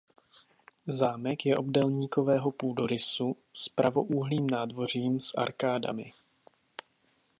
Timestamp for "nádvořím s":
4.49-5.33